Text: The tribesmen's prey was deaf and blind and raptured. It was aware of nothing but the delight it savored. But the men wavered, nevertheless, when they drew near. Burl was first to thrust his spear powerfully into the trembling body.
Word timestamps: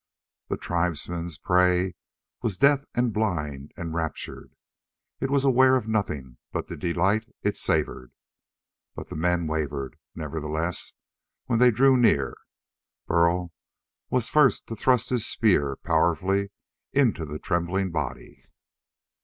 The 0.47 0.57
tribesmen's 0.57 1.37
prey 1.37 1.93
was 2.41 2.57
deaf 2.57 2.85
and 2.95 3.13
blind 3.13 3.71
and 3.77 3.93
raptured. 3.93 4.55
It 5.19 5.29
was 5.29 5.45
aware 5.45 5.75
of 5.75 5.87
nothing 5.87 6.37
but 6.51 6.67
the 6.69 6.75
delight 6.75 7.31
it 7.43 7.55
savored. 7.55 8.11
But 8.95 9.09
the 9.09 9.15
men 9.15 9.45
wavered, 9.45 9.99
nevertheless, 10.15 10.93
when 11.45 11.59
they 11.59 11.69
drew 11.69 11.97
near. 11.97 12.35
Burl 13.05 13.51
was 14.09 14.27
first 14.27 14.65
to 14.69 14.75
thrust 14.75 15.11
his 15.11 15.27
spear 15.27 15.75
powerfully 15.75 16.49
into 16.93 17.23
the 17.23 17.37
trembling 17.37 17.91
body. 17.91 18.43